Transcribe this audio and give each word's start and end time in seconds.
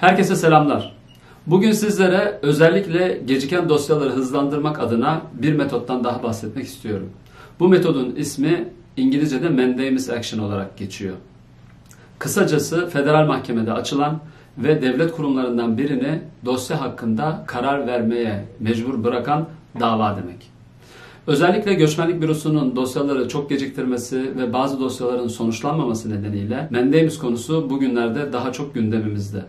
Herkese 0.00 0.36
selamlar. 0.36 0.92
Bugün 1.46 1.72
sizlere 1.72 2.38
özellikle 2.42 3.22
geciken 3.26 3.68
dosyaları 3.68 4.10
hızlandırmak 4.10 4.80
adına 4.80 5.22
bir 5.32 5.52
metottan 5.52 6.04
daha 6.04 6.22
bahsetmek 6.22 6.66
istiyorum. 6.66 7.10
Bu 7.60 7.68
metodun 7.68 8.14
ismi 8.16 8.68
İngilizce'de 8.96 9.48
mandamus 9.48 10.10
action 10.10 10.40
olarak 10.40 10.76
geçiyor. 10.78 11.14
Kısacası 12.18 12.88
federal 12.88 13.26
mahkemede 13.26 13.72
açılan 13.72 14.20
ve 14.58 14.82
devlet 14.82 15.12
kurumlarından 15.12 15.78
birini 15.78 16.22
dosya 16.44 16.80
hakkında 16.80 17.44
karar 17.46 17.86
vermeye 17.86 18.44
mecbur 18.60 19.04
bırakan 19.04 19.48
dava 19.80 20.16
demek. 20.16 20.50
Özellikle 21.26 21.74
göçmenlik 21.74 22.22
bürosunun 22.22 22.76
dosyaları 22.76 23.28
çok 23.28 23.50
geciktirmesi 23.50 24.36
ve 24.36 24.52
bazı 24.52 24.80
dosyaların 24.80 25.28
sonuçlanmaması 25.28 26.10
nedeniyle 26.10 26.68
mandamus 26.70 27.18
konusu 27.18 27.70
bugünlerde 27.70 28.32
daha 28.32 28.52
çok 28.52 28.74
gündemimizde. 28.74 29.44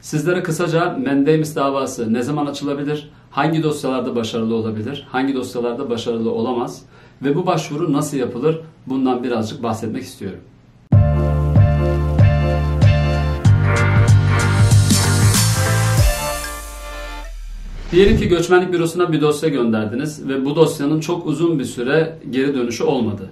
Sizlere 0.00 0.42
kısaca 0.42 0.98
mandamus 1.06 1.56
davası 1.56 2.12
ne 2.12 2.22
zaman 2.22 2.46
açılabilir, 2.46 3.10
hangi 3.30 3.62
dosyalarda 3.62 4.16
başarılı 4.16 4.54
olabilir, 4.54 5.06
hangi 5.10 5.34
dosyalarda 5.34 5.90
başarılı 5.90 6.30
olamaz 6.30 6.82
ve 7.22 7.36
bu 7.36 7.46
başvuru 7.46 7.92
nasıl 7.92 8.16
yapılır 8.16 8.60
bundan 8.86 9.24
birazcık 9.24 9.62
bahsetmek 9.62 10.02
istiyorum. 10.02 10.40
Diyelim 17.92 18.16
ki 18.18 18.28
göçmenlik 18.28 18.72
bürosuna 18.72 19.12
bir 19.12 19.20
dosya 19.20 19.48
gönderdiniz 19.48 20.28
ve 20.28 20.44
bu 20.44 20.56
dosyanın 20.56 21.00
çok 21.00 21.26
uzun 21.26 21.58
bir 21.58 21.64
süre 21.64 22.18
geri 22.30 22.54
dönüşü 22.54 22.84
olmadı. 22.84 23.30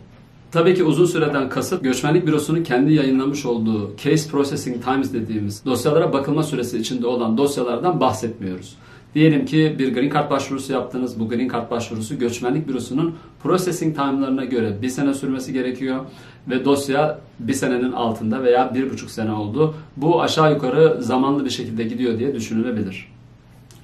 Tabii 0.52 0.74
ki 0.74 0.84
uzun 0.84 1.06
süreden 1.06 1.48
kasıt 1.48 1.84
göçmenlik 1.84 2.26
bürosunun 2.26 2.62
kendi 2.62 2.92
yayınlamış 2.92 3.46
olduğu 3.46 3.96
case 3.96 4.30
processing 4.30 4.84
times 4.84 5.12
dediğimiz 5.12 5.64
dosyalara 5.64 6.12
bakılma 6.12 6.42
süresi 6.42 6.78
içinde 6.78 7.06
olan 7.06 7.38
dosyalardan 7.38 8.00
bahsetmiyoruz. 8.00 8.76
Diyelim 9.14 9.46
ki 9.46 9.76
bir 9.78 9.94
green 9.94 10.10
card 10.10 10.30
başvurusu 10.30 10.72
yaptınız. 10.72 11.20
Bu 11.20 11.28
green 11.28 11.48
card 11.48 11.70
başvurusu 11.70 12.18
göçmenlik 12.18 12.68
bürosunun 12.68 13.14
processing 13.42 13.96
time'larına 13.96 14.44
göre 14.44 14.76
bir 14.82 14.88
sene 14.88 15.14
sürmesi 15.14 15.52
gerekiyor. 15.52 16.04
Ve 16.50 16.64
dosya 16.64 17.18
bir 17.38 17.52
senenin 17.52 17.92
altında 17.92 18.42
veya 18.42 18.74
bir 18.74 18.90
buçuk 18.90 19.10
sene 19.10 19.32
oldu. 19.32 19.74
Bu 19.96 20.22
aşağı 20.22 20.52
yukarı 20.52 21.02
zamanlı 21.02 21.44
bir 21.44 21.50
şekilde 21.50 21.84
gidiyor 21.84 22.18
diye 22.18 22.34
düşünülebilir. 22.34 23.12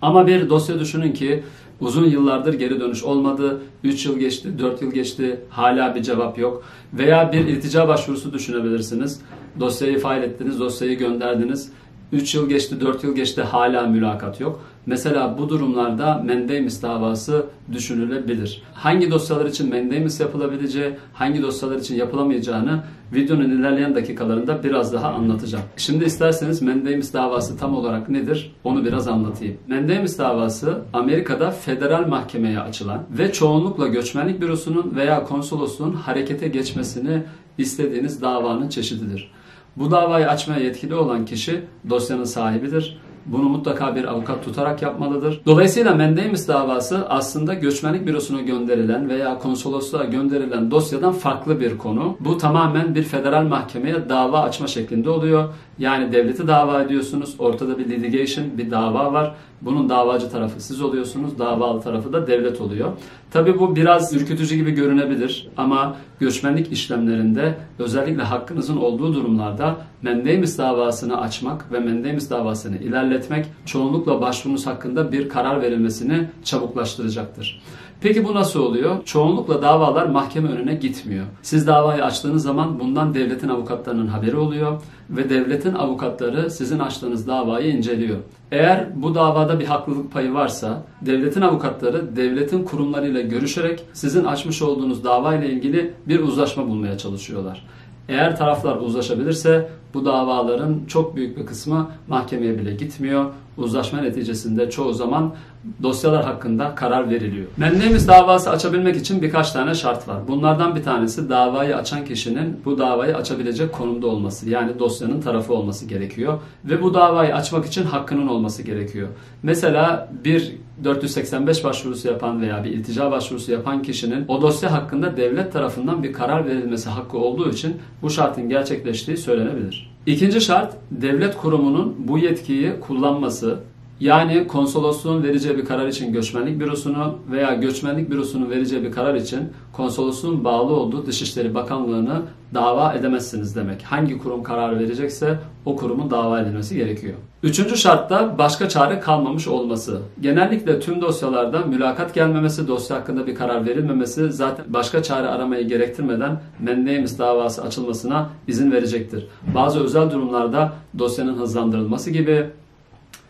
Ama 0.03 0.27
bir 0.27 0.51
dosya 0.51 0.81
düşünün 0.81 1.13
ki 1.13 1.43
uzun 1.83 2.07
yıllardır 2.07 2.55
geri 2.55 2.81
dönüş 2.81 3.03
olmadı. 3.03 3.61
3 3.85 4.07
yıl 4.07 4.19
geçti, 4.19 4.59
4 4.59 4.83
yıl 4.83 4.93
geçti, 4.93 5.41
hala 5.51 5.95
bir 5.95 6.03
cevap 6.03 6.39
yok. 6.39 6.65
Veya 6.93 7.33
bir 7.33 7.47
iltica 7.47 7.89
başvurusu 7.89 8.33
düşünebilirsiniz. 8.33 9.21
Dosyayı 9.61 9.99
fail 9.99 10.23
ettiniz, 10.23 10.61
dosyayı 10.61 10.99
gönderdiniz. 10.99 11.73
3 12.13 12.35
yıl 12.35 12.49
geçti, 12.49 12.81
4 12.81 13.05
yıl 13.05 13.15
geçti, 13.15 13.43
hala 13.43 13.87
mülakat 13.87 14.41
yok. 14.41 14.61
Mesela 14.87 15.39
bu 15.39 15.49
durumlarda 15.49 16.15
mendemis 16.15 16.83
davası 16.83 17.47
düşünülebilir. 17.73 18.63
Hangi 18.75 19.11
dosyalar 19.11 19.47
için 19.47 19.71
mendemis 19.71 20.21
yapılabileceği, 20.21 20.91
hangi 21.13 21.43
dosyalar 21.43 21.77
için 21.77 21.97
yapılamayacağını 21.97 22.83
videonun 23.15 23.51
ilerleyen 23.51 23.95
dakikalarında 23.95 24.63
biraz 24.63 24.93
daha 24.93 25.09
anlatacağım. 25.09 25.65
Şimdi 25.77 26.05
isterseniz 26.05 26.63
mendemis 26.63 27.13
davası 27.13 27.59
tam 27.59 27.75
olarak 27.75 28.09
nedir 28.09 28.55
onu 28.65 28.85
biraz 28.85 29.09
anlatayım. 29.09 29.57
Mendemis 29.67 30.19
davası 30.19 30.83
Amerika'da 30.93 31.51
federal 31.51 32.07
mahkemeye 32.07 32.61
açılan 32.61 33.03
ve 33.19 33.33
çoğunlukla 33.33 33.87
göçmenlik 33.87 34.41
bürosunun 34.41 34.93
veya 34.97 35.25
konsolosluğun 35.25 35.93
harekete 35.93 36.49
geçmesini 36.49 37.23
istediğiniz 37.59 38.23
davanın 38.23 38.69
çeşididir. 38.69 39.31
Bu 39.77 39.91
davayı 39.91 40.29
açmaya 40.29 40.61
yetkili 40.61 40.95
olan 40.95 41.25
kişi 41.25 41.61
dosyanın 41.91 42.25
sahibidir 42.25 42.99
bunu 43.27 43.43
mutlaka 43.43 43.97
bir 43.97 44.05
avukat 44.05 44.45
tutarak 44.45 44.83
yapmalıdır. 44.83 45.41
Dolayısıyla 45.47 45.95
mendemis 45.95 46.49
davası 46.49 47.07
aslında 47.09 47.55
göçmenlik 47.55 48.07
bürosuna 48.07 48.41
gönderilen 48.41 49.09
veya 49.09 49.39
konsolosluğa 49.39 50.05
gönderilen 50.05 50.71
dosyadan 50.71 51.13
farklı 51.13 51.61
bir 51.61 51.79
konu. 51.79 52.17
Bu 52.21 52.39
tamamen 52.39 52.95
bir 52.95 53.03
federal 53.03 53.45
mahkemeye 53.45 54.09
dava 54.09 54.41
açma 54.41 54.67
şeklinde 54.67 55.11
oluyor. 55.11 55.49
Yani 55.79 56.13
devleti 56.13 56.49
dava 56.49 56.83
ediyorsunuz. 56.83 57.35
Ortada 57.39 57.79
bir 57.79 57.91
litigation, 57.91 58.47
bir 58.59 58.71
dava 58.71 59.13
var. 59.13 59.35
Bunun 59.63 59.89
davacı 59.89 60.31
tarafı 60.31 60.61
siz 60.61 60.83
oluyorsunuz. 60.83 61.39
Davalı 61.39 61.83
tarafı 61.83 62.13
da 62.13 62.27
devlet 62.27 62.61
oluyor. 62.61 62.93
Tabi 63.31 63.59
bu 63.59 63.77
biraz 63.77 64.15
ürkütücü 64.15 64.57
gibi 64.57 64.71
görünebilir 64.71 65.49
ama 65.57 65.97
göçmenlik 66.21 66.73
işlemlerinde 66.73 67.55
özellikle 67.79 68.23
hakkınızın 68.23 68.77
olduğu 68.77 69.15
durumlarda 69.15 69.77
mendemis 70.03 70.59
davasını 70.59 71.21
açmak 71.21 71.73
ve 71.73 71.81
mendemis 71.81 72.31
davasını 72.31 72.77
ilerletmek 73.13 73.47
çoğunlukla 73.67 74.21
başvurunuz 74.21 74.67
hakkında 74.67 75.13
bir 75.13 75.29
karar 75.29 75.63
verilmesini 75.63 76.29
çabuklaştıracaktır. 76.45 77.63
Peki 78.01 78.25
bu 78.25 78.35
nasıl 78.35 78.61
oluyor? 78.61 79.05
Çoğunlukla 79.05 79.63
davalar 79.63 80.07
mahkeme 80.07 80.49
önüne 80.49 80.75
gitmiyor. 80.75 81.25
Siz 81.43 81.67
davayı 81.67 82.05
açtığınız 82.05 82.43
zaman 82.43 82.81
bundan 82.81 83.15
devletin 83.15 83.49
avukatlarının 83.49 84.07
haberi 84.07 84.37
oluyor 84.37 84.83
ve 85.11 85.31
devletin 85.31 85.75
avukatları 85.75 86.51
sizin 86.51 86.79
açtığınız 86.79 87.27
davayı 87.27 87.77
inceliyor. 87.77 88.19
Eğer 88.53 89.03
bu 89.03 89.15
davada 89.15 89.61
bir 89.61 89.65
haklılık 89.65 90.13
payı 90.13 90.35
varsa 90.35 90.83
devletin 91.03 91.41
avukatları 91.41 92.17
devletin 92.17 92.65
kurumlarıyla 92.65 93.21
görüşerek 93.21 93.85
sizin 93.93 94.25
açmış 94.25 94.63
olduğunuz 94.63 95.05
dava 95.05 95.35
ilgili 95.35 95.93
bir 96.09 96.21
uzlaşma 96.21 96.69
bulmaya 96.69 96.99
çalışıyorlar. 96.99 97.67
Eğer 98.09 98.37
taraflar 98.37 98.77
uzlaşabilirse 98.77 99.69
bu 99.95 100.05
davaların 100.05 100.81
çok 100.89 101.17
büyük 101.17 101.39
bir 101.39 101.47
kısmı 101.47 101.91
mahkemeye 102.09 102.59
bile 102.59 102.75
gitmiyor. 102.75 103.25
Uzlaşma 103.57 104.01
neticesinde 104.01 104.71
çoğu 104.71 104.93
zaman 104.93 105.35
dosyalar 105.83 106.25
hakkında 106.25 106.75
karar 106.75 107.11
veriliyor. 107.11 107.47
Mendemis 107.57 108.09
davası 108.09 108.51
açabilmek 108.51 108.97
için 108.97 109.23
birkaç 109.23 109.53
tane 109.53 109.75
şart 109.75 110.09
var. 110.09 110.19
Bunlardan 110.29 110.77
bir 110.77 110.83
tanesi 110.83 111.29
davayı 111.29 111.77
açan 111.77 112.05
kişinin 112.05 112.61
bu 112.65 112.79
davayı 112.79 113.17
açabilecek 113.17 113.73
konumda 113.73 114.07
olması. 114.07 114.51
Yani 114.51 114.79
dosyanın 114.79 115.21
tarafı 115.21 115.55
olması 115.55 115.87
gerekiyor. 115.87 116.39
Ve 116.65 116.83
bu 116.83 116.95
davayı 116.95 117.35
açmak 117.35 117.67
için 117.67 117.85
hakkının 117.85 118.29
olması 118.29 118.63
gerekiyor. 118.63 119.09
Mesela 119.43 120.09
bir 120.25 120.57
485 120.85 121.65
başvurusu 121.65 122.09
yapan 122.09 122.41
veya 122.41 122.65
bir 122.65 122.71
iltica 122.71 123.11
başvurusu 123.11 123.53
yapan 123.53 123.83
kişinin 123.83 124.25
o 124.29 124.43
dosya 124.43 124.73
hakkında 124.73 125.17
devlet 125.17 125.53
tarafından 125.53 126.03
bir 126.03 126.13
karar 126.13 126.47
verilmesi 126.47 126.89
hakkı 126.89 127.19
olduğu 127.19 127.51
için 127.51 127.77
bu 128.03 128.11
şartın 128.11 128.49
gerçekleştiği 128.49 129.17
söylenebilir. 129.17 129.93
İkinci 130.07 130.41
şart 130.41 130.75
devlet 130.91 131.37
kurumunun 131.37 131.95
bu 131.99 132.19
yetkiyi 132.19 132.73
kullanması 132.81 133.59
yani 134.01 134.47
konsolosluğun 134.47 135.23
vereceği 135.23 135.59
bir 135.59 135.65
karar 135.65 135.89
için 135.89 136.13
göçmenlik 136.13 136.61
bürosunu 136.61 137.19
veya 137.31 137.55
göçmenlik 137.55 138.11
bürosunun 138.11 138.51
vereceği 138.51 138.83
bir 138.83 138.93
karar 138.93 139.15
için 139.15 139.41
konsolosluğun 139.73 140.45
bağlı 140.45 140.73
olduğu 140.73 141.07
Dışişleri 141.07 141.55
Bakanlığı'nı 141.55 142.23
dava 142.55 142.93
edemezsiniz 142.93 143.57
demek. 143.57 143.83
Hangi 143.83 144.19
kurum 144.19 144.43
karar 144.43 144.81
verecekse 144.81 145.39
o 145.65 145.77
kurumun 145.77 146.11
dava 146.11 146.41
edilmesi 146.41 146.77
gerekiyor. 146.77 147.15
Üçüncü 147.43 147.77
şartta 147.77 148.39
başka 148.39 148.69
çare 148.69 149.01
kalmamış 149.01 149.49
olması. 149.49 150.01
Genellikle 150.21 150.81
tüm 150.81 151.01
dosyalarda 151.01 151.59
mülakat 151.59 152.15
gelmemesi, 152.15 152.69
dosya 152.69 152.97
hakkında 152.97 153.27
bir 153.27 153.35
karar 153.35 153.67
verilmemesi 153.67 154.33
zaten 154.33 154.65
başka 154.69 155.03
çare 155.03 155.29
aramayı 155.29 155.69
gerektirmeden 155.69 156.41
mendemis 156.61 157.19
davası 157.19 157.63
açılmasına 157.63 158.31
izin 158.49 158.73
verecektir. 158.73 159.27
Bazı 159.55 159.85
özel 159.85 160.11
durumlarda 160.11 160.73
dosyanın 160.99 161.39
hızlandırılması 161.39 162.11
gibi 162.11 162.47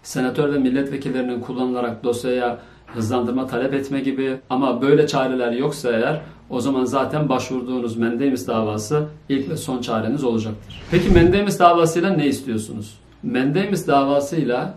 senatör 0.03 0.55
ve 0.55 0.59
milletvekillerinin 0.59 1.41
kullanılarak 1.41 2.05
dosyaya 2.05 2.59
hızlandırma 2.87 3.47
talep 3.47 3.75
etme 3.75 4.01
gibi 4.01 4.37
ama 4.51 4.83
böyle 4.83 5.07
çareler 5.07 5.53
yoksa 5.53 5.93
eğer 5.93 6.21
o 6.51 6.61
zaman 6.61 6.85
zaten 6.85 7.29
başvurduğunuz 7.29 7.97
mendemis 7.97 8.47
davası 8.47 9.05
ilk 9.29 9.51
ve 9.51 9.57
son 9.57 9.81
çareniz 9.81 10.25
olacaktır. 10.25 10.83
Peki 10.91 11.11
mendemis 11.11 11.59
davasıyla 11.59 12.11
ne 12.11 12.27
istiyorsunuz? 12.27 13.02
Mendemis 13.23 13.87
davasıyla 13.87 14.75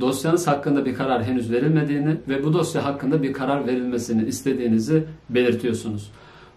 dosyanız 0.00 0.46
hakkında 0.46 0.84
bir 0.84 0.94
karar 0.94 1.24
henüz 1.24 1.52
verilmediğini 1.52 2.16
ve 2.28 2.44
bu 2.44 2.52
dosya 2.52 2.84
hakkında 2.84 3.22
bir 3.22 3.32
karar 3.32 3.66
verilmesini 3.66 4.24
istediğinizi 4.24 5.04
belirtiyorsunuz. 5.30 6.10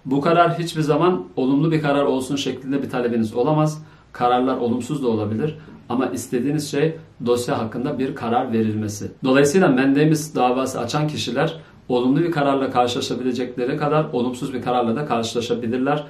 Bu 0.05 0.21
karar 0.21 0.59
hiçbir 0.59 0.81
zaman 0.81 1.25
olumlu 1.35 1.71
bir 1.71 1.81
karar 1.81 2.03
olsun 2.03 2.35
şeklinde 2.35 2.83
bir 2.83 2.89
talebiniz 2.89 3.33
olamaz. 3.33 3.83
Kararlar 4.11 4.57
olumsuz 4.57 5.03
da 5.03 5.07
olabilir 5.07 5.55
ama 5.89 6.05
istediğiniz 6.07 6.71
şey 6.71 6.95
dosya 7.25 7.59
hakkında 7.59 7.99
bir 7.99 8.15
karar 8.15 8.53
verilmesi. 8.53 9.11
Dolayısıyla 9.23 9.67
mendemis 9.67 10.35
davası 10.35 10.79
açan 10.79 11.07
kişiler 11.07 11.59
olumlu 11.89 12.19
bir 12.19 12.31
kararla 12.31 12.71
karşılaşabilecekleri 12.71 13.77
kadar 13.77 14.05
olumsuz 14.13 14.53
bir 14.53 14.61
kararla 14.61 14.95
da 14.95 15.05
karşılaşabilirler. 15.05 16.03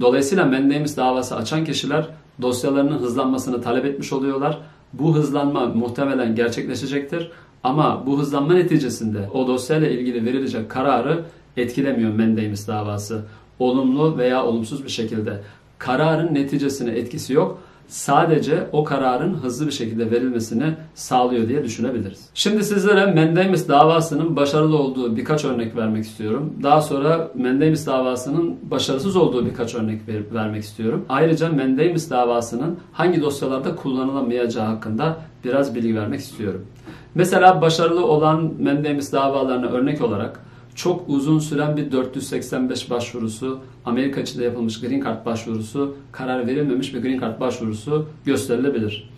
Dolayısıyla 0.00 0.44
mendemis 0.44 0.96
davası 0.96 1.36
açan 1.36 1.64
kişiler 1.64 2.06
dosyalarının 2.42 2.98
hızlanmasını 2.98 3.62
talep 3.62 3.84
etmiş 3.84 4.12
oluyorlar. 4.12 4.58
Bu 4.92 5.14
hızlanma 5.14 5.66
muhtemelen 5.66 6.34
gerçekleşecektir. 6.34 7.30
Ama 7.62 8.06
bu 8.06 8.18
hızlanma 8.18 8.54
neticesinde 8.54 9.28
o 9.34 9.46
dosyayla 9.46 9.88
ilgili 9.88 10.24
verilecek 10.24 10.70
kararı 10.70 11.24
etkilemiyor 11.56 12.12
mendemis 12.12 12.68
davası. 12.68 13.22
Olumlu 13.58 14.18
veya 14.18 14.44
olumsuz 14.44 14.84
bir 14.84 14.88
şekilde. 14.88 15.40
Kararın 15.78 16.34
neticesine 16.34 16.90
etkisi 16.90 17.32
yok. 17.32 17.62
Sadece 17.90 18.66
o 18.72 18.84
kararın 18.84 19.34
hızlı 19.34 19.66
bir 19.66 19.72
şekilde 19.72 20.10
verilmesini 20.10 20.74
sağlıyor 20.94 21.48
diye 21.48 21.64
düşünebiliriz. 21.64 22.28
Şimdi 22.34 22.64
sizlere 22.64 23.06
Mendemis 23.06 23.68
davasının 23.68 24.36
başarılı 24.36 24.78
olduğu 24.78 25.16
birkaç 25.16 25.44
örnek 25.44 25.76
vermek 25.76 26.04
istiyorum. 26.04 26.54
Daha 26.62 26.82
sonra 26.82 27.30
Mendemis 27.34 27.86
davasının 27.86 28.56
başarısız 28.70 29.16
olduğu 29.16 29.46
birkaç 29.46 29.74
örnek 29.74 30.08
ver- 30.08 30.34
vermek 30.34 30.62
istiyorum. 30.64 31.04
Ayrıca 31.08 31.48
Mendemis 31.48 32.10
davasının 32.10 32.78
hangi 32.92 33.22
dosyalarda 33.22 33.76
kullanılamayacağı 33.76 34.66
hakkında 34.66 35.16
biraz 35.44 35.74
bilgi 35.74 35.96
vermek 35.96 36.20
istiyorum. 36.20 36.66
Mesela 37.14 37.60
başarılı 37.60 38.06
olan 38.06 38.52
Mendemis 38.58 39.12
davalarına 39.12 39.66
örnek 39.66 40.02
olarak 40.02 40.40
çok 40.82 41.08
uzun 41.08 41.38
süren 41.38 41.76
bir 41.76 41.92
485 41.92 42.90
başvurusu, 42.90 43.58
Amerika 43.84 44.20
içinde 44.20 44.44
yapılmış 44.44 44.80
Green 44.80 45.00
Card 45.00 45.26
başvurusu, 45.26 45.96
karar 46.12 46.46
verilmemiş 46.46 46.94
bir 46.94 47.02
Green 47.02 47.20
Card 47.20 47.40
başvurusu 47.40 48.06
gösterilebilir. 48.24 49.10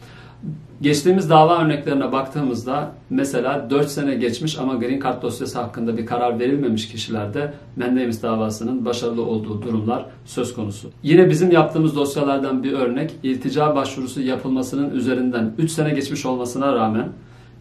Geçtiğimiz 0.80 1.30
dava 1.30 1.64
örneklerine 1.64 2.12
baktığımızda 2.12 2.92
mesela 3.10 3.70
4 3.70 3.88
sene 3.88 4.14
geçmiş 4.14 4.58
ama 4.58 4.74
Green 4.74 5.00
Card 5.00 5.22
dosyası 5.22 5.60
hakkında 5.60 5.96
bir 5.98 6.06
karar 6.06 6.38
verilmemiş 6.38 6.88
kişilerde 6.88 7.54
Mendemis 7.76 8.22
davasının 8.22 8.84
başarılı 8.84 9.22
olduğu 9.24 9.62
durumlar 9.62 10.06
söz 10.24 10.54
konusu. 10.54 10.90
Yine 11.02 11.30
bizim 11.30 11.50
yaptığımız 11.50 11.96
dosyalardan 11.96 12.62
bir 12.62 12.72
örnek 12.72 13.10
iltica 13.22 13.74
başvurusu 13.74 14.20
yapılmasının 14.20 14.90
üzerinden 14.90 15.52
3 15.58 15.70
sene 15.70 15.90
geçmiş 15.90 16.26
olmasına 16.26 16.72
rağmen 16.72 17.08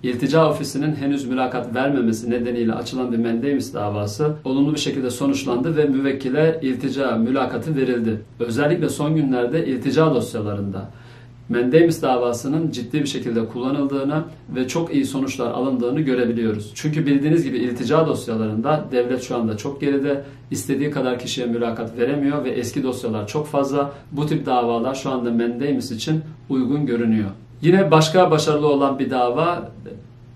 İltica 0.04 0.50
ofisinin 0.50 0.96
henüz 0.96 1.26
mülakat 1.26 1.76
vermemesi 1.76 2.30
nedeniyle 2.30 2.74
açılan 2.74 3.12
bir 3.12 3.18
Mendemis 3.18 3.74
davası 3.74 4.36
olumlu 4.44 4.74
bir 4.74 4.80
şekilde 4.80 5.10
sonuçlandı 5.10 5.78
ve 5.78 5.86
müvekkile 5.86 6.60
iltica 6.62 7.18
mülakatı 7.18 7.76
verildi. 7.76 8.22
Özellikle 8.40 8.90
son 8.90 9.16
günlerde 9.16 9.66
iltica 9.66 10.16
dosyalarında 10.16 10.90
Mendemis 11.50 12.02
davasının 12.02 12.72
ciddi 12.72 13.02
bir 13.02 13.08
şekilde 13.08 13.46
kullanıldığını 13.46 14.24
ve 14.56 14.68
çok 14.68 14.94
iyi 14.94 15.06
sonuçlar 15.06 15.52
alındığını 15.52 16.02
görebiliyoruz. 16.02 16.72
Çünkü 16.76 17.06
bildiğiniz 17.06 17.44
gibi 17.44 17.58
iltica 17.58 18.08
dosyalarında 18.08 18.86
devlet 18.92 19.24
şu 19.24 19.36
anda 19.36 19.58
çok 19.58 19.82
geride, 19.82 20.24
istediği 20.52 20.92
kadar 20.92 21.20
kişiye 21.20 21.48
mülakat 21.48 21.98
veremiyor 21.98 22.44
ve 22.44 22.50
eski 22.50 22.84
dosyalar 22.84 23.28
çok 23.28 23.48
fazla. 23.48 23.92
Bu 24.12 24.26
tip 24.26 24.46
davalar 24.46 24.96
şu 24.96 25.10
anda 25.10 25.32
Mendemis 25.32 25.92
için 25.92 26.22
uygun 26.50 26.86
görünüyor. 26.86 27.30
Yine 27.62 27.92
başka 27.92 28.32
başarılı 28.32 28.68
olan 28.68 29.00
bir 29.00 29.10
dava 29.10 29.72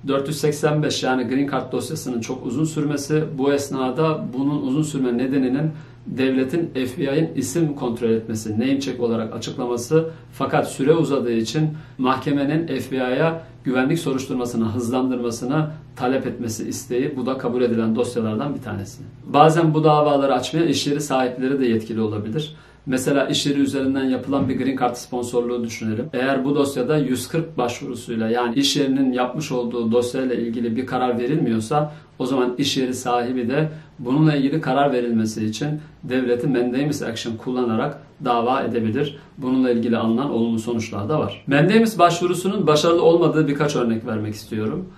485 0.08 1.04
yani 1.04 1.24
Green 1.24 1.48
Card 1.52 1.72
dosyasının 1.72 2.22
çok 2.22 2.46
uzun 2.46 2.66
sürmesi. 2.66 3.24
Bu 3.38 3.54
esnada 3.54 4.26
bunun 4.34 4.62
uzun 4.62 4.84
sürme 4.84 5.18
nedeninin 5.18 5.72
devletin 6.08 6.72
FBI'nin 6.86 7.36
isim 7.36 7.76
kontrol 7.76 8.10
etmesi, 8.10 8.54
name 8.54 8.80
check 8.80 9.00
olarak 9.00 9.36
açıklaması 9.36 10.10
fakat 10.34 10.72
süre 10.72 10.94
uzadığı 10.94 11.32
için 11.32 11.70
mahkemenin 11.98 12.80
FBI'ya 12.80 13.42
güvenlik 13.64 14.00
soruşturmasını 14.00 14.66
hızlandırmasına 14.66 15.72
talep 15.96 16.28
etmesi 16.28 16.68
isteği 16.68 17.18
bu 17.18 17.26
da 17.26 17.38
kabul 17.38 17.62
edilen 17.62 17.96
dosyalardan 17.96 18.56
bir 18.56 18.62
tanesi. 18.62 19.02
Bazen 19.28 19.74
bu 19.74 19.84
davaları 19.84 20.34
açmaya 20.34 20.66
iş 20.66 20.88
yeri 20.88 21.02
sahipleri 21.02 21.60
de 21.60 21.66
yetkili 21.66 22.02
olabilir. 22.02 22.56
Mesela 22.86 23.28
iş 23.28 23.46
yeri 23.46 23.60
üzerinden 23.60 24.04
yapılan 24.04 24.50
bir 24.50 24.58
Green 24.58 24.78
Card 24.78 24.96
sponsorluğu 24.96 25.64
düşünelim. 25.64 26.10
Eğer 26.14 26.46
bu 26.46 26.56
dosyada 26.56 26.98
140 26.98 27.58
başvurusuyla 27.58 28.30
yani 28.30 28.56
iş 28.56 28.76
yerinin 28.76 29.14
yapmış 29.14 29.52
olduğu 29.52 29.92
dosyayla 29.92 30.36
ilgili 30.36 30.76
bir 30.76 30.86
karar 30.86 31.20
verilmiyorsa 31.20 31.94
o 32.20 32.26
zaman 32.26 32.56
iş 32.58 32.78
yeri 32.78 32.94
sahibi 32.94 33.50
de 33.50 33.70
bununla 34.00 34.36
ilgili 34.36 34.62
karar 34.62 34.94
verilmesi 34.94 35.46
için 35.46 35.70
devleti 36.04 36.48
mandamus 36.48 37.02
action 37.02 37.38
kullanarak 37.38 38.02
dava 38.26 38.62
edebilir. 38.62 39.18
Bununla 39.38 39.72
ilgili 39.72 39.98
alınan 39.98 40.30
olumlu 40.32 40.60
sonuçlar 40.60 41.10
da 41.10 41.20
var. 41.20 41.44
Mandamus 41.48 41.98
başvurusunun 41.98 42.68
başarılı 42.68 43.04
olmadığı 43.04 43.48
birkaç 43.48 43.76
örnek 43.76 44.06
vermek 44.06 44.34
istiyorum. 44.34 44.90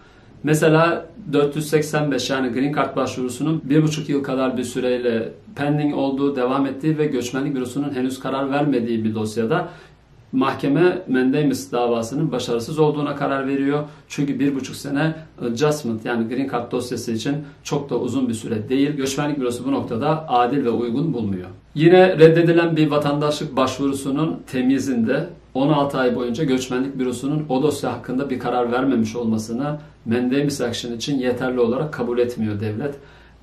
Mesela 0.48 1.06
485 1.34 2.30
yani 2.30 2.50
Green 2.50 2.74
Card 2.74 2.96
başvurusunun 2.96 3.62
bir 3.64 3.84
buçuk 3.84 4.10
yıl 4.10 4.24
kadar 4.24 4.58
bir 4.58 4.64
süreyle 4.64 5.30
pending 5.56 5.96
olduğu, 5.96 6.36
devam 6.36 6.66
ettiği 6.66 6.98
ve 6.98 7.06
göçmenlik 7.06 7.56
bürosunun 7.56 7.94
henüz 7.94 8.20
karar 8.20 8.52
vermediği 8.52 9.04
bir 9.04 9.16
dosyada 9.16 9.70
mahkeme 10.32 11.04
Mendemis 11.08 11.72
davasının 11.72 12.32
başarısız 12.32 12.80
olduğuna 12.80 13.16
karar 13.16 13.48
veriyor. 13.48 13.84
Çünkü 14.08 14.40
bir 14.40 14.56
buçuk 14.56 14.76
sene 14.76 15.16
adjustment 15.42 16.06
yani 16.06 16.28
Green 16.28 16.50
Card 16.50 16.72
dosyası 16.72 17.12
için 17.12 17.36
çok 17.64 17.90
da 17.90 18.00
uzun 18.00 18.30
bir 18.30 18.34
süre 18.34 18.70
değil. 18.70 18.92
Göçmenlik 18.92 19.40
bürosu 19.40 19.66
bu 19.66 19.72
noktada 19.72 20.30
adil 20.30 20.66
ve 20.66 20.70
uygun 20.70 21.14
bulmuyor. 21.14 21.48
Yine 21.76 22.20
reddedilen 22.20 22.76
bir 22.76 22.92
vatandaşlık 22.92 23.56
başvurusunun 23.56 24.40
temizinde 24.52 25.28
16 25.58 25.98
ay 25.98 26.16
boyunca 26.16 26.44
göçmenlik 26.44 27.00
bürosunun 27.00 27.46
o 27.50 27.64
dosya 27.64 27.94
hakkında 27.94 28.30
bir 28.30 28.40
karar 28.40 28.72
vermemiş 28.72 29.16
olmasını 29.16 29.80
Mendemis 30.06 30.62
Action 30.62 30.94
için 30.94 31.20
yeterli 31.20 31.60
olarak 31.60 31.94
kabul 31.94 32.18
etmiyor 32.18 32.60
devlet. 32.60 32.96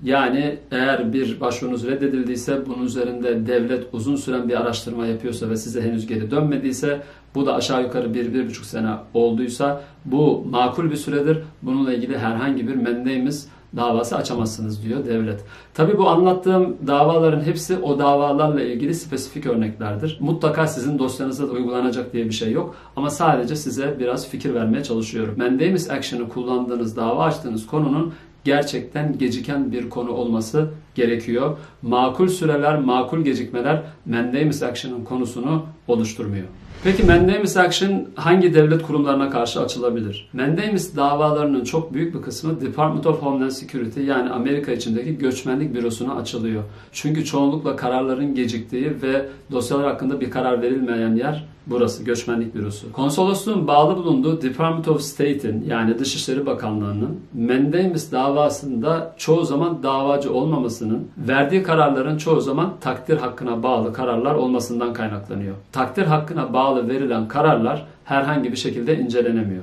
Yani 0.03 0.59
eğer 0.71 1.13
bir 1.13 1.41
başvurunuz 1.41 1.87
reddedildiyse 1.87 2.67
bunun 2.67 2.85
üzerinde 2.87 3.47
devlet 3.47 3.85
uzun 3.93 4.17
süren 4.17 4.49
bir 4.49 4.61
araştırma 4.61 5.07
yapıyorsa 5.07 5.51
ve 5.51 5.57
size 5.57 5.83
henüz 5.83 6.07
geri 6.07 6.31
dönmediyse 6.31 7.03
bu 7.35 7.47
da 7.47 7.55
aşağı 7.55 7.83
yukarı 7.83 8.15
bir, 8.15 8.35
bir 8.35 8.47
buçuk 8.47 8.65
sene 8.65 8.91
olduysa 9.15 9.83
bu 10.05 10.45
makul 10.51 10.91
bir 10.91 10.97
süredir. 10.97 11.39
Bununla 11.63 11.93
ilgili 11.93 12.19
herhangi 12.19 12.69
bir 12.69 12.75
mendeimiz 12.75 13.49
davası 13.77 14.17
açamazsınız 14.17 14.83
diyor 14.83 15.05
devlet. 15.05 15.45
Tabi 15.75 15.99
bu 15.99 16.09
anlattığım 16.09 16.77
davaların 16.87 17.41
hepsi 17.41 17.79
o 17.79 17.99
davalarla 17.99 18.63
ilgili 18.63 18.95
spesifik 18.95 19.47
örneklerdir. 19.47 20.19
Mutlaka 20.21 20.67
sizin 20.67 20.99
dosyanızda 20.99 21.49
da 21.49 21.53
uygulanacak 21.53 22.13
diye 22.13 22.25
bir 22.25 22.33
şey 22.33 22.53
yok. 22.53 22.75
Ama 22.97 23.11
sadece 23.11 23.57
size 23.57 23.97
biraz 23.99 24.29
fikir 24.29 24.55
vermeye 24.55 24.83
çalışıyorum. 24.83 25.35
Mendemis 25.37 25.91
action'ı 25.91 26.29
kullandığınız, 26.29 26.97
dava 26.97 27.25
açtığınız 27.25 27.67
konunun 27.67 28.13
gerçekten 28.45 29.19
geciken 29.19 29.73
bir 29.73 29.91
konu 29.91 30.11
olması 30.11 30.69
gerekiyor. 30.95 31.59
Makul 31.83 32.29
süreler, 32.29 32.79
makul 32.79 33.21
gecikmeler 33.21 33.83
Mendemis 34.07 34.63
Action'ın 34.63 35.05
konusunu 35.05 35.63
oluşturmuyor. 35.89 36.47
Peki 36.85 37.03
Mendemis 37.03 37.57
Action 37.57 38.09
hangi 38.15 38.55
devlet 38.55 38.83
kurumlarına 38.83 39.31
karşı 39.31 39.61
açılabilir? 39.61 40.29
Mendemis 40.33 40.97
davalarının 40.97 41.65
çok 41.65 41.95
büyük 41.95 42.15
bir 42.15 42.23
kısmı 42.23 42.61
Department 42.61 43.07
of 43.07 43.23
Homeland 43.23 43.51
Security 43.51 44.01
yani 44.01 44.31
Amerika 44.31 44.73
içindeki 44.73 45.19
göçmenlik 45.19 45.75
bürosuna 45.75 46.15
açılıyor. 46.15 46.63
Çünkü 46.93 47.25
çoğunlukla 47.25 47.77
kararların 47.77 48.35
geciktiği 48.35 49.03
ve 49.03 49.29
dosyalar 49.53 49.87
hakkında 49.87 50.21
bir 50.21 50.31
karar 50.31 50.63
verilmeyen 50.63 51.17
yer 51.17 51.45
burası 51.67 52.05
göçmenlik 52.05 52.55
bürosu. 52.55 52.93
Konsolosluğun 52.93 53.67
bağlı 53.67 53.97
bulunduğu 53.97 54.43
Department 54.43 54.89
of 54.89 55.01
State'in 55.01 55.65
yani 55.69 55.99
Dışişleri 55.99 56.47
Bakanlığı'nın 56.47 57.21
Mendemis 57.35 58.13
davasında 58.13 59.15
çoğu 59.19 59.45
zaman 59.45 59.83
davacı 59.83 60.33
olmamasının 60.33 61.09
verdiği 61.17 61.63
kararların 61.63 62.19
çoğu 62.19 62.41
zaman 62.41 62.73
takdir 62.81 63.17
hakkına 63.17 63.63
bağlı 63.63 63.93
kararlar 63.93 64.35
olmasından 64.35 64.93
kaynaklanıyor. 64.93 65.55
Takdir 65.73 66.05
hakkına 66.05 66.53
bağlı 66.53 66.74
verilen 66.77 67.29
kararlar 67.29 67.87
herhangi 68.05 68.53
bir 68.53 68.57
şekilde 68.57 68.99
incelenemiyor. 68.99 69.63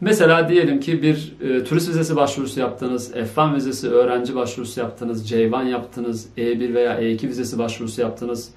Mesela 0.00 0.48
diyelim 0.48 0.80
ki 0.80 1.02
bir 1.02 1.34
e, 1.40 1.64
turist 1.64 1.88
vizesi 1.88 2.16
başvurusu 2.16 2.60
yaptınız, 2.60 3.12
F1 3.14 3.54
vizesi 3.54 3.88
öğrenci 3.88 4.34
başvurusu 4.34 4.80
yaptınız, 4.80 5.30
C1 5.32 5.68
yaptınız, 5.68 6.28
E1 6.36 6.74
veya 6.74 7.00
E2 7.00 7.28
vizesi 7.28 7.58
başvurusu 7.58 8.00
yaptınız. 8.00 8.50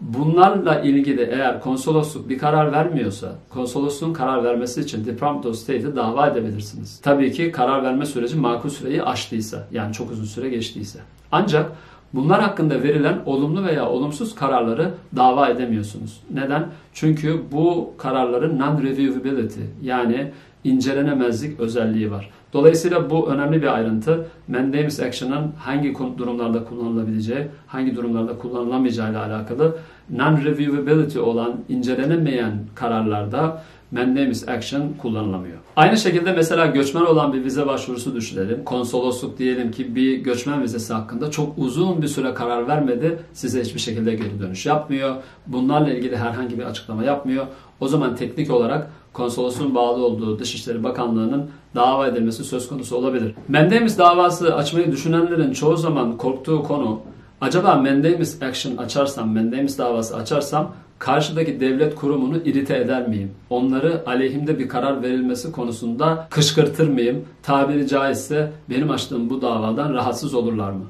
Bunlarla 0.00 0.80
ilgili 0.80 1.22
eğer 1.22 1.60
konsolosluk 1.60 2.28
bir 2.28 2.38
karar 2.38 2.72
vermiyorsa, 2.72 3.38
konsolosluğun 3.50 4.12
karar 4.12 4.44
vermesi 4.44 4.80
için 4.80 5.04
Department 5.04 5.46
of 5.46 5.56
State'e 5.56 5.96
dava 5.96 6.26
edebilirsiniz. 6.26 7.00
Tabii 7.02 7.32
ki 7.32 7.52
karar 7.52 7.82
verme 7.82 8.06
süreci 8.06 8.36
makul 8.36 8.68
süreyi 8.68 9.02
aştıysa, 9.02 9.68
yani 9.72 9.92
çok 9.92 10.10
uzun 10.10 10.24
süre 10.24 10.48
geçtiyse. 10.48 10.98
Ancak 11.32 11.72
bunlar 12.14 12.42
hakkında 12.42 12.82
verilen 12.82 13.18
olumlu 13.26 13.64
veya 13.64 13.88
olumsuz 13.88 14.34
kararları 14.34 14.90
dava 15.16 15.48
edemiyorsunuz. 15.48 16.20
Neden? 16.34 16.66
Çünkü 16.92 17.40
bu 17.52 17.92
kararların 17.98 18.58
non-reviewability 18.58 19.60
yani 19.82 20.32
incelenemezlik 20.64 21.60
özelliği 21.60 22.10
var. 22.10 22.30
Dolayısıyla 22.52 23.10
bu 23.10 23.28
önemli 23.30 23.62
bir 23.62 23.74
ayrıntı. 23.74 24.26
Mandamus 24.48 25.00
Action'ın 25.00 25.52
hangi 25.58 25.94
durumlarda 26.18 26.64
kullanılabileceği, 26.64 27.46
hangi 27.66 27.96
durumlarda 27.96 28.38
kullanılamayacağı 28.38 29.10
ile 29.10 29.18
alakalı 29.18 29.76
non-reviewability 30.16 31.18
olan 31.18 31.56
incelenemeyen 31.68 32.52
kararlarda 32.74 33.62
Mandamus 33.90 34.48
Action 34.48 34.92
kullanılamıyor. 34.98 35.58
Aynı 35.76 35.96
şekilde 35.96 36.32
mesela 36.32 36.66
göçmen 36.66 37.00
olan 37.00 37.32
bir 37.32 37.44
vize 37.44 37.66
başvurusu 37.66 38.14
düşünelim. 38.14 38.64
Konsolosluk 38.64 39.38
diyelim 39.38 39.70
ki 39.70 39.94
bir 39.94 40.18
göçmen 40.18 40.62
vizesi 40.62 40.92
hakkında 40.92 41.30
çok 41.30 41.58
uzun 41.58 42.02
bir 42.02 42.08
süre 42.08 42.34
karar 42.34 42.68
vermedi. 42.68 43.18
Size 43.32 43.62
hiçbir 43.62 43.80
şekilde 43.80 44.14
geri 44.14 44.40
dönüş 44.40 44.66
yapmıyor. 44.66 45.16
Bunlarla 45.46 45.90
ilgili 45.90 46.16
herhangi 46.16 46.58
bir 46.58 46.64
açıklama 46.64 47.04
yapmıyor. 47.04 47.46
O 47.80 47.88
zaman 47.88 48.16
teknik 48.16 48.50
olarak 48.50 48.90
konsolosluğun 49.12 49.74
bağlı 49.74 50.04
olduğu 50.04 50.38
Dışişleri 50.38 50.84
Bakanlığı'nın 50.84 51.50
dava 51.74 52.06
edilmesi 52.06 52.44
söz 52.44 52.68
konusu 52.68 52.96
olabilir. 52.96 53.34
Mendemis 53.48 53.98
davası 53.98 54.54
açmayı 54.54 54.92
düşünenlerin 54.92 55.52
çoğu 55.52 55.76
zaman 55.76 56.16
korktuğu 56.16 56.62
konu 56.62 57.00
acaba 57.40 57.74
Mendemis 57.74 58.42
action 58.42 58.76
açarsam, 58.76 59.32
Mendemis 59.32 59.78
davası 59.78 60.16
açarsam 60.16 60.72
karşıdaki 61.00 61.60
devlet 61.60 61.94
kurumunu 61.94 62.36
irite 62.36 62.76
eder 62.76 63.08
miyim? 63.08 63.30
Onları 63.50 64.02
aleyhimde 64.06 64.58
bir 64.58 64.68
karar 64.68 65.02
verilmesi 65.02 65.52
konusunda 65.52 66.26
kışkırtır 66.30 66.88
mıyım? 66.88 67.24
Tabiri 67.42 67.88
caizse 67.88 68.52
benim 68.70 68.90
açtığım 68.90 69.30
bu 69.30 69.42
davadan 69.42 69.94
rahatsız 69.94 70.34
olurlar 70.34 70.70
mı? 70.70 70.84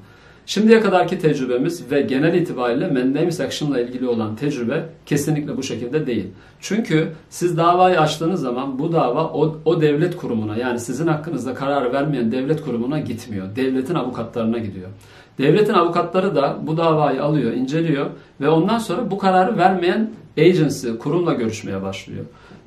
Şimdiye 0.47 0.81
kadarki 0.81 1.19
tecrübemiz 1.19 1.91
ve 1.91 2.01
genel 2.01 2.35
itibariyle 2.35 2.89
mandamus 2.89 3.41
action 3.41 3.79
ilgili 3.79 4.09
olan 4.09 4.37
tecrübe 4.37 4.85
kesinlikle 5.07 5.57
bu 5.57 5.63
şekilde 5.63 6.07
değil. 6.07 6.27
Çünkü 6.61 7.09
siz 7.29 7.57
davayı 7.57 8.01
açtığınız 8.01 8.41
zaman 8.41 8.79
bu 8.79 8.93
dava 8.93 9.25
o, 9.25 9.57
o 9.65 9.81
devlet 9.81 10.17
kurumuna 10.17 10.57
yani 10.57 10.81
sizin 10.81 11.07
hakkınızda 11.07 11.55
karar 11.55 11.93
vermeyen 11.93 12.33
devlet 12.33 12.63
kurumuna 12.63 13.01
gitmiyor. 13.01 13.57
Devletin 13.57 13.95
avukatlarına 13.95 14.59
gidiyor. 14.59 14.89
Devletin 15.41 15.75
avukatları 15.75 16.35
da 16.35 16.57
bu 16.63 16.77
davayı 16.77 17.23
alıyor, 17.23 17.53
inceliyor 17.53 18.07
ve 18.41 18.49
ondan 18.49 18.79
sonra 18.79 19.11
bu 19.11 19.19
kararı 19.19 19.59
vermeyen 19.59 20.11
agency, 20.39 20.89
kurumla 20.99 21.33
görüşmeye 21.33 21.83
başlıyor. 21.83 22.25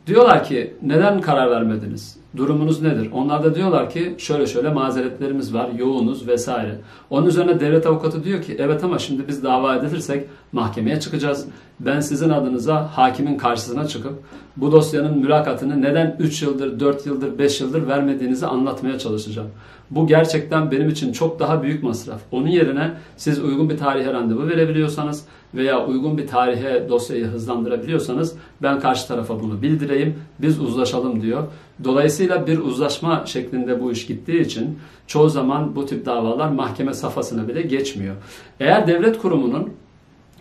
Diyorlar 0.07 0.43
ki 0.43 0.73
neden 0.81 1.21
karar 1.21 1.51
vermediniz? 1.51 2.22
Durumunuz 2.37 2.81
nedir? 2.81 3.09
Onlar 3.13 3.43
da 3.43 3.55
diyorlar 3.55 3.89
ki 3.89 4.15
şöyle 4.17 4.47
şöyle 4.47 4.69
mazeretlerimiz 4.69 5.53
var, 5.53 5.69
yoğunuz 5.77 6.27
vesaire. 6.27 6.75
Onun 7.09 7.27
üzerine 7.27 7.59
devlet 7.59 7.85
avukatı 7.85 8.23
diyor 8.23 8.41
ki 8.41 8.55
evet 8.59 8.83
ama 8.83 8.99
şimdi 8.99 9.27
biz 9.27 9.43
dava 9.43 9.75
edilirsek 9.75 10.25
mahkemeye 10.51 10.99
çıkacağız. 10.99 11.45
Ben 11.79 11.99
sizin 11.99 12.29
adınıza 12.29 12.97
hakimin 12.97 13.37
karşısına 13.37 13.87
çıkıp 13.87 14.13
bu 14.57 14.71
dosyanın 14.71 15.17
mülakatını 15.17 15.81
neden 15.81 16.15
3 16.19 16.41
yıldır, 16.41 16.79
4 16.79 17.05
yıldır, 17.05 17.37
5 17.37 17.61
yıldır 17.61 17.87
vermediğinizi 17.87 18.47
anlatmaya 18.47 18.99
çalışacağım. 18.99 19.49
Bu 19.91 20.07
gerçekten 20.07 20.71
benim 20.71 20.89
için 20.89 21.11
çok 21.11 21.39
daha 21.39 21.63
büyük 21.63 21.83
masraf. 21.83 22.19
Onun 22.31 22.47
yerine 22.47 22.91
siz 23.17 23.43
uygun 23.43 23.69
bir 23.69 23.77
tarihe 23.77 24.13
randevu 24.13 24.47
verebiliyorsanız 24.47 25.25
veya 25.55 25.85
uygun 25.85 26.17
bir 26.17 26.27
tarihe 26.27 26.89
dosyayı 26.89 27.25
hızlandırabiliyorsanız 27.25 28.35
ben 28.61 28.79
karşı 28.79 29.07
tarafa 29.07 29.41
bunu 29.41 29.61
bildireyim, 29.61 30.15
biz 30.39 30.59
uzlaşalım 30.59 31.21
diyor. 31.21 31.43
Dolayısıyla 31.83 32.47
bir 32.47 32.59
uzlaşma 32.59 33.23
şeklinde 33.25 33.81
bu 33.81 33.91
iş 33.91 34.05
gittiği 34.05 34.41
için 34.41 34.79
çoğu 35.07 35.29
zaman 35.29 35.75
bu 35.75 35.85
tip 35.85 36.05
davalar 36.05 36.49
mahkeme 36.49 36.93
safhasına 36.93 37.47
bile 37.47 37.61
geçmiyor. 37.61 38.15
Eğer 38.59 38.87
devlet 38.87 39.17
kurumunun 39.17 39.69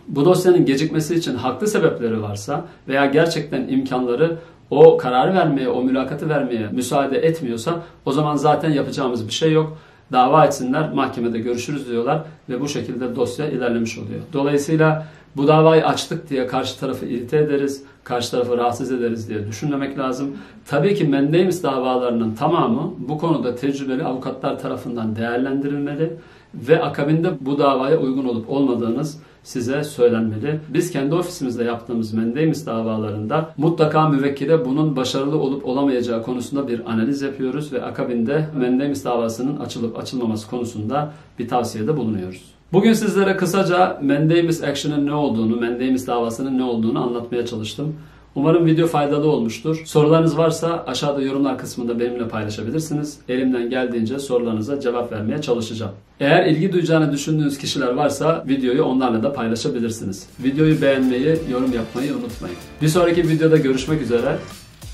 bu 0.07 0.25
dosyanın 0.25 0.65
gecikmesi 0.65 1.15
için 1.15 1.35
haklı 1.35 1.67
sebepleri 1.67 2.21
varsa 2.21 2.65
veya 2.87 3.05
gerçekten 3.05 3.67
imkanları 3.67 4.37
o 4.71 4.97
kararı 4.97 5.33
vermeye, 5.33 5.69
o 5.69 5.83
mülakatı 5.83 6.29
vermeye 6.29 6.67
müsaade 6.71 7.17
etmiyorsa 7.17 7.83
o 8.05 8.11
zaman 8.11 8.35
zaten 8.35 8.69
yapacağımız 8.71 9.27
bir 9.27 9.33
şey 9.33 9.51
yok. 9.51 9.77
Dava 10.11 10.45
etsinler, 10.45 10.93
mahkemede 10.93 11.39
görüşürüz 11.39 11.89
diyorlar 11.89 12.23
ve 12.49 12.61
bu 12.61 12.67
şekilde 12.67 13.15
dosya 13.15 13.47
ilerlemiş 13.47 13.97
oluyor. 13.97 14.19
Dolayısıyla 14.33 15.07
bu 15.37 15.47
davayı 15.47 15.85
açtık 15.85 16.29
diye 16.29 16.47
karşı 16.47 16.79
tarafı 16.79 17.05
irite 17.05 17.37
ederiz, 17.37 17.83
karşı 18.03 18.31
tarafı 18.31 18.57
rahatsız 18.57 18.91
ederiz 18.91 19.29
diye 19.29 19.47
düşünmemek 19.47 19.97
lazım. 19.97 20.37
Tabii 20.65 20.95
ki 20.95 21.03
mendemis 21.03 21.63
davalarının 21.63 22.35
tamamı 22.35 22.93
bu 22.97 23.17
konuda 23.17 23.55
tecrübeli 23.55 24.03
avukatlar 24.03 24.59
tarafından 24.59 25.15
değerlendirilmeli 25.15 26.13
ve 26.53 26.83
akabinde 26.83 27.29
bu 27.41 27.59
davaya 27.59 27.97
uygun 27.97 28.25
olup 28.25 28.49
olmadığınız 28.49 29.19
size 29.43 29.83
söylenmeli. 29.83 30.59
Biz 30.69 30.91
kendi 30.91 31.15
ofisimizde 31.15 31.63
yaptığımız 31.63 32.13
mendemis 32.13 32.65
davalarında 32.65 33.49
mutlaka 33.57 34.09
müvekkile 34.09 34.65
bunun 34.65 34.95
başarılı 34.95 35.37
olup 35.37 35.65
olamayacağı 35.65 36.23
konusunda 36.23 36.67
bir 36.67 36.91
analiz 36.91 37.21
yapıyoruz 37.21 37.73
ve 37.73 37.83
akabinde 37.83 38.47
mendemis 38.57 39.05
davasının 39.05 39.59
açılıp 39.59 39.99
açılmaması 39.99 40.49
konusunda 40.49 41.13
bir 41.39 41.47
tavsiyede 41.47 41.97
bulunuyoruz. 41.97 42.53
Bugün 42.73 42.93
sizlere 42.93 43.37
kısaca 43.37 43.99
mendemis 44.01 44.63
action'ın 44.63 45.05
ne 45.05 45.13
olduğunu, 45.13 45.55
mendemis 45.55 46.07
davasının 46.07 46.57
ne 46.57 46.63
olduğunu 46.63 47.03
anlatmaya 47.03 47.45
çalıştım. 47.45 47.95
Umarım 48.35 48.65
video 48.65 48.87
faydalı 48.87 49.29
olmuştur. 49.29 49.81
Sorularınız 49.85 50.37
varsa 50.37 50.83
aşağıda 50.87 51.21
yorumlar 51.21 51.57
kısmında 51.57 51.99
benimle 51.99 52.27
paylaşabilirsiniz. 52.27 53.19
Elimden 53.29 53.69
geldiğince 53.69 54.19
sorularınıza 54.19 54.79
cevap 54.79 55.11
vermeye 55.11 55.41
çalışacağım. 55.41 55.91
Eğer 56.19 56.45
ilgi 56.45 56.73
duyacağını 56.73 57.11
düşündüğünüz 57.11 57.57
kişiler 57.57 57.93
varsa 57.93 58.43
videoyu 58.47 58.83
onlarla 58.83 59.23
da 59.23 59.33
paylaşabilirsiniz. 59.33 60.27
Videoyu 60.43 60.81
beğenmeyi, 60.81 61.37
yorum 61.51 61.73
yapmayı 61.73 62.13
unutmayın. 62.13 62.57
Bir 62.81 62.87
sonraki 62.87 63.29
videoda 63.29 63.57
görüşmek 63.57 64.01
üzere. 64.01 64.37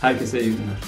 Herkese 0.01 0.41
iyi 0.41 0.51
günler. 0.51 0.79